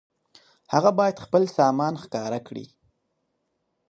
[0.73, 2.65] هغه بايد خپل سامان ښکاره کړي.